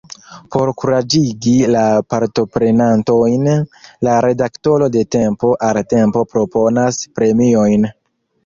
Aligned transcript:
Por 0.53 0.69
kuraĝigi 0.83 1.51
la 1.75 1.83
partoprenantojn, 2.13 3.47
la 4.09 4.17
redaktoro 4.27 4.89
de 4.97 5.07
tempo 5.17 5.55
al 5.69 5.81
tempo 5.95 6.25
proponas 6.33 7.03
premiojn. 7.21 7.91